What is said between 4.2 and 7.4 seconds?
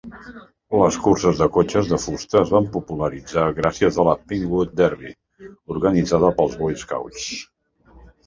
Pinewood Derby, organitzada pels Boy Scouts.